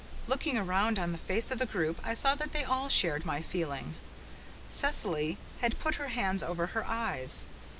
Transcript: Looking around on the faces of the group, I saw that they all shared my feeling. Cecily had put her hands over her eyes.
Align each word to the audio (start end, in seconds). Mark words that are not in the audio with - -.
Looking 0.25 0.57
around 0.57 0.97
on 0.97 1.11
the 1.11 1.19
faces 1.19 1.51
of 1.51 1.59
the 1.59 1.67
group, 1.67 2.01
I 2.03 2.15
saw 2.15 2.33
that 2.33 2.53
they 2.53 2.63
all 2.63 2.89
shared 2.89 3.23
my 3.23 3.39
feeling. 3.43 3.93
Cecily 4.67 5.37
had 5.61 5.77
put 5.79 5.97
her 6.01 6.07
hands 6.07 6.41
over 6.41 6.65
her 6.73 6.83
eyes. 6.87 7.45